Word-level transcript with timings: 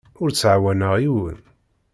Ur 0.21 0.29
ttɛawaneɣ 0.31 0.93
yiwen. 1.01 1.39